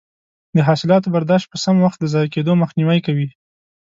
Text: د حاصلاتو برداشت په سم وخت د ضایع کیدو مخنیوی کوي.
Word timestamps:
د 0.55 0.57
حاصلاتو 0.67 1.13
برداشت 1.15 1.47
په 1.49 1.57
سم 1.63 1.75
وخت 1.85 1.97
د 2.01 2.05
ضایع 2.13 2.29
کیدو 2.35 2.53
مخنیوی 2.61 2.99
کوي. 3.05 3.27